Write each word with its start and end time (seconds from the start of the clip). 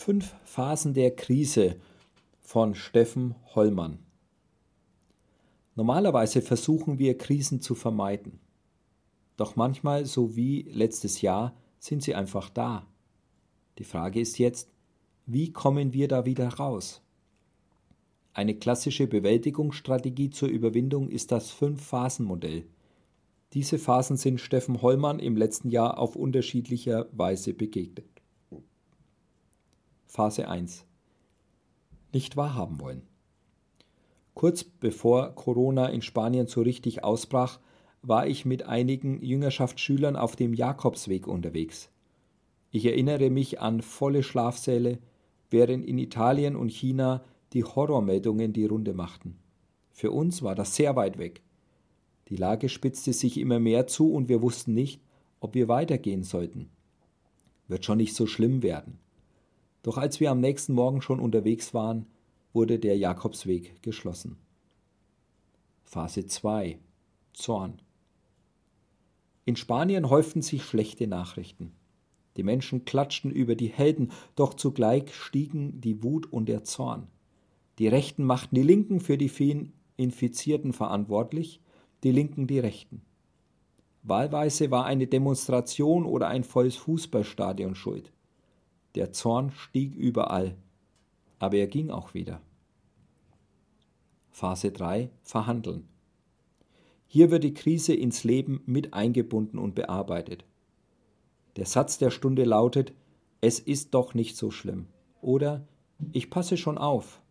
Fünf 0.00 0.36
Phasen 0.44 0.94
der 0.94 1.16
Krise 1.16 1.74
von 2.40 2.76
Steffen 2.76 3.34
Hollmann. 3.56 3.98
Normalerweise 5.74 6.40
versuchen 6.40 7.00
wir 7.00 7.18
Krisen 7.18 7.60
zu 7.60 7.74
vermeiden. 7.74 8.38
Doch 9.36 9.56
manchmal, 9.56 10.06
so 10.06 10.36
wie 10.36 10.62
letztes 10.62 11.20
Jahr, 11.20 11.56
sind 11.80 12.04
sie 12.04 12.14
einfach 12.14 12.48
da. 12.48 12.86
Die 13.78 13.84
Frage 13.84 14.20
ist 14.20 14.38
jetzt, 14.38 14.70
wie 15.26 15.52
kommen 15.52 15.92
wir 15.92 16.06
da 16.06 16.24
wieder 16.24 16.48
raus? 16.48 17.02
Eine 18.32 18.54
klassische 18.54 19.08
Bewältigungsstrategie 19.08 20.30
zur 20.30 20.48
Überwindung 20.48 21.08
ist 21.10 21.32
das 21.32 21.50
Fünf-Phasen-Modell. 21.50 22.68
Diese 23.52 23.80
Phasen 23.80 24.16
sind 24.16 24.40
Steffen 24.40 24.80
Hollmann 24.80 25.18
im 25.18 25.36
letzten 25.36 25.70
Jahr 25.70 25.98
auf 25.98 26.14
unterschiedlicher 26.14 27.08
Weise 27.10 27.52
begegnet. 27.52 28.17
Phase 30.18 30.48
1 30.48 30.84
Nicht 32.12 32.36
wahrhaben 32.36 32.80
wollen. 32.80 33.02
Kurz 34.34 34.64
bevor 34.64 35.36
Corona 35.36 35.86
in 35.86 36.02
Spanien 36.02 36.48
so 36.48 36.60
richtig 36.60 37.04
ausbrach, 37.04 37.60
war 38.02 38.26
ich 38.26 38.44
mit 38.44 38.64
einigen 38.64 39.22
Jüngerschaftsschülern 39.22 40.16
auf 40.16 40.34
dem 40.34 40.54
Jakobsweg 40.54 41.28
unterwegs. 41.28 41.92
Ich 42.72 42.84
erinnere 42.84 43.30
mich 43.30 43.60
an 43.60 43.80
volle 43.80 44.24
Schlafsäle, 44.24 44.98
während 45.50 45.86
in 45.86 45.98
Italien 45.98 46.56
und 46.56 46.72
China 46.72 47.22
die 47.52 47.62
Horrormeldungen 47.62 48.52
die 48.52 48.66
Runde 48.66 48.94
machten. 48.94 49.38
Für 49.92 50.10
uns 50.10 50.42
war 50.42 50.56
das 50.56 50.74
sehr 50.74 50.96
weit 50.96 51.18
weg. 51.18 51.42
Die 52.26 52.34
Lage 52.34 52.68
spitzte 52.68 53.12
sich 53.12 53.38
immer 53.38 53.60
mehr 53.60 53.86
zu 53.86 54.12
und 54.12 54.28
wir 54.28 54.42
wussten 54.42 54.74
nicht, 54.74 55.00
ob 55.38 55.54
wir 55.54 55.68
weitergehen 55.68 56.24
sollten. 56.24 56.70
Wird 57.68 57.84
schon 57.84 57.98
nicht 57.98 58.16
so 58.16 58.26
schlimm 58.26 58.64
werden. 58.64 58.98
Doch 59.82 59.98
als 59.98 60.20
wir 60.20 60.30
am 60.30 60.40
nächsten 60.40 60.74
Morgen 60.74 61.02
schon 61.02 61.20
unterwegs 61.20 61.74
waren, 61.74 62.06
wurde 62.52 62.78
der 62.78 62.96
Jakobsweg 62.96 63.82
geschlossen. 63.82 64.38
Phase 65.84 66.26
2 66.26 66.78
Zorn 67.32 67.80
In 69.44 69.56
Spanien 69.56 70.10
häuften 70.10 70.42
sich 70.42 70.64
schlechte 70.64 71.06
Nachrichten. 71.06 71.72
Die 72.36 72.42
Menschen 72.42 72.84
klatschten 72.84 73.30
über 73.30 73.54
die 73.54 73.68
Helden, 73.68 74.12
doch 74.36 74.54
zugleich 74.54 75.14
stiegen 75.14 75.80
die 75.80 76.02
Wut 76.02 76.32
und 76.32 76.48
der 76.48 76.64
Zorn. 76.64 77.08
Die 77.78 77.88
Rechten 77.88 78.24
machten 78.24 78.54
die 78.54 78.62
Linken 78.62 79.00
für 79.00 79.18
die 79.18 79.28
vielen 79.28 79.72
Infizierten 79.96 80.72
verantwortlich, 80.72 81.60
die 82.04 82.12
Linken 82.12 82.46
die 82.46 82.58
Rechten. 82.58 83.02
Wahlweise 84.02 84.70
war 84.70 84.84
eine 84.84 85.06
Demonstration 85.06 86.04
oder 86.04 86.28
ein 86.28 86.44
volles 86.44 86.76
Fußballstadion 86.76 87.74
schuld. 87.74 88.12
Der 88.98 89.12
Zorn 89.12 89.52
stieg 89.52 89.94
überall, 89.94 90.56
aber 91.38 91.56
er 91.56 91.68
ging 91.68 91.90
auch 91.90 92.14
wieder. 92.14 92.40
Phase 94.32 94.72
3 94.72 95.08
Verhandeln. 95.22 95.88
Hier 97.06 97.30
wird 97.30 97.44
die 97.44 97.54
Krise 97.54 97.94
ins 97.94 98.24
Leben 98.24 98.60
mit 98.66 98.94
eingebunden 98.94 99.56
und 99.56 99.76
bearbeitet. 99.76 100.44
Der 101.54 101.66
Satz 101.66 101.98
der 101.98 102.10
Stunde 102.10 102.42
lautet, 102.42 102.92
es 103.40 103.60
ist 103.60 103.94
doch 103.94 104.14
nicht 104.14 104.36
so 104.36 104.50
schlimm. 104.50 104.88
Oder 105.20 105.64
ich 106.10 106.28
passe 106.28 106.56
schon 106.56 106.76
auf. 106.76 107.22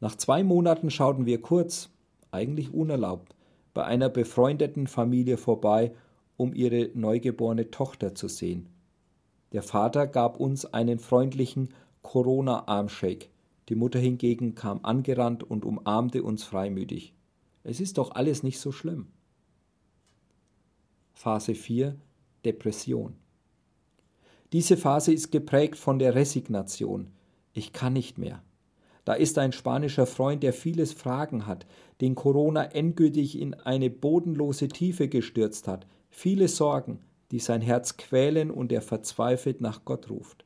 Nach 0.00 0.14
zwei 0.16 0.42
Monaten 0.42 0.90
schauten 0.90 1.26
wir 1.26 1.42
kurz, 1.42 1.90
eigentlich 2.30 2.72
unerlaubt, 2.72 3.36
bei 3.74 3.84
einer 3.84 4.08
befreundeten 4.08 4.86
Familie 4.86 5.36
vorbei, 5.36 5.94
um 6.38 6.54
ihre 6.54 6.90
neugeborene 6.94 7.70
Tochter 7.70 8.14
zu 8.14 8.28
sehen. 8.28 8.73
Der 9.54 9.62
Vater 9.62 10.08
gab 10.08 10.40
uns 10.40 10.66
einen 10.66 10.98
freundlichen 10.98 11.68
Corona-Armshake. 12.02 13.28
Die 13.68 13.76
Mutter 13.76 14.00
hingegen 14.00 14.56
kam 14.56 14.80
angerannt 14.84 15.44
und 15.44 15.64
umarmte 15.64 16.24
uns 16.24 16.42
freimütig. 16.42 17.14
Es 17.62 17.78
ist 17.78 17.98
doch 17.98 18.10
alles 18.16 18.42
nicht 18.42 18.58
so 18.58 18.72
schlimm. 18.72 19.06
Phase 21.12 21.54
4 21.54 21.94
Depression. 22.44 23.14
Diese 24.52 24.76
Phase 24.76 25.12
ist 25.12 25.30
geprägt 25.30 25.76
von 25.76 26.00
der 26.00 26.16
Resignation. 26.16 27.12
Ich 27.52 27.72
kann 27.72 27.92
nicht 27.92 28.18
mehr. 28.18 28.42
Da 29.04 29.14
ist 29.14 29.38
ein 29.38 29.52
spanischer 29.52 30.06
Freund, 30.06 30.42
der 30.42 30.52
vieles 30.52 30.92
Fragen 30.92 31.46
hat, 31.46 31.64
den 32.00 32.16
Corona 32.16 32.64
endgültig 32.64 33.38
in 33.38 33.54
eine 33.54 33.88
bodenlose 33.88 34.66
Tiefe 34.66 35.06
gestürzt 35.08 35.68
hat, 35.68 35.86
viele 36.10 36.48
Sorgen, 36.48 36.98
die 37.34 37.40
sein 37.40 37.62
Herz 37.62 37.96
quälen 37.96 38.48
und 38.52 38.70
er 38.70 38.80
verzweifelt 38.80 39.60
nach 39.60 39.84
Gott 39.84 40.08
ruft. 40.08 40.44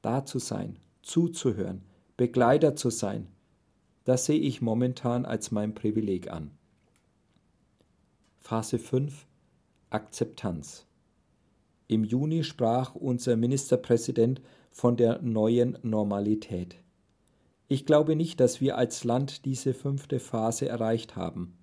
Da 0.00 0.24
zu 0.24 0.38
sein, 0.38 0.78
zuzuhören, 1.02 1.82
Begleiter 2.16 2.74
zu 2.74 2.88
sein, 2.88 3.26
das 4.04 4.24
sehe 4.24 4.40
ich 4.40 4.62
momentan 4.62 5.26
als 5.26 5.50
mein 5.50 5.74
Privileg 5.74 6.30
an. 6.30 6.52
Phase 8.38 8.78
5 8.78 9.26
Akzeptanz. 9.90 10.86
Im 11.86 12.02
Juni 12.02 12.44
sprach 12.44 12.94
unser 12.94 13.36
Ministerpräsident 13.36 14.40
von 14.70 14.96
der 14.96 15.20
neuen 15.20 15.76
Normalität. 15.82 16.76
Ich 17.68 17.84
glaube 17.84 18.16
nicht, 18.16 18.40
dass 18.40 18.62
wir 18.62 18.78
als 18.78 19.04
Land 19.04 19.44
diese 19.44 19.74
fünfte 19.74 20.18
Phase 20.18 20.66
erreicht 20.66 21.14
haben. 21.14 21.58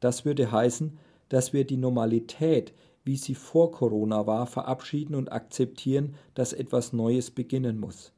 Das 0.00 0.26
würde 0.26 0.52
heißen, 0.52 0.98
dass 1.30 1.54
wir 1.54 1.64
die 1.64 1.78
Normalität, 1.78 2.74
wie 3.06 3.16
sie 3.16 3.34
vor 3.34 3.70
Corona 3.70 4.26
war, 4.26 4.46
verabschieden 4.46 5.14
und 5.14 5.32
akzeptieren, 5.32 6.16
dass 6.34 6.52
etwas 6.52 6.92
Neues 6.92 7.30
beginnen 7.30 7.78
muss. 7.78 8.12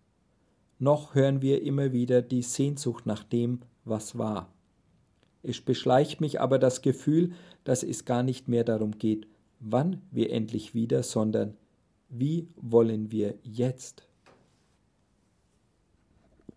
Noch 0.79 1.15
hören 1.15 1.43
wir 1.43 1.63
immer 1.63 1.93
wieder 1.93 2.23
die 2.23 2.43
Sehnsucht 2.43 3.05
nach 3.05 3.23
dem, 3.23 3.61
was 3.85 4.17
war. 4.17 4.51
Es 5.43 5.61
beschleicht 5.61 6.21
mich 6.21 6.41
aber 6.41 6.59
das 6.59 6.83
Gefühl, 6.83 7.33
dass 7.65 7.83
es 7.83 8.05
gar 8.07 8.23
nicht 8.23 8.49
mehr 8.49 8.65
darum 8.65 8.93
geht, 8.99 9.27
wann 9.61 10.01
wir 10.11 10.33
endlich 10.33 10.75
wieder, 10.75 11.03
sondern 11.03 11.55
wie 12.09 12.49
wollen 12.57 13.13
wir 13.13 13.35
jetzt? 13.43 14.08